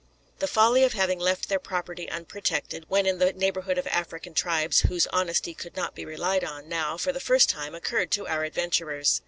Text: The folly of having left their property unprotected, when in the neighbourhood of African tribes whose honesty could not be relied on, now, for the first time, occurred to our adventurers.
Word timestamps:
The 0.39 0.47
folly 0.47 0.83
of 0.83 0.93
having 0.93 1.19
left 1.19 1.47
their 1.47 1.59
property 1.59 2.09
unprotected, 2.09 2.85
when 2.89 3.05
in 3.05 3.19
the 3.19 3.33
neighbourhood 3.33 3.77
of 3.77 3.85
African 3.85 4.33
tribes 4.33 4.79
whose 4.79 5.05
honesty 5.13 5.53
could 5.53 5.75
not 5.75 5.93
be 5.93 6.05
relied 6.05 6.43
on, 6.43 6.67
now, 6.67 6.97
for 6.97 7.11
the 7.11 7.19
first 7.19 7.49
time, 7.49 7.75
occurred 7.75 8.09
to 8.13 8.25
our 8.25 8.43
adventurers. 8.43 9.19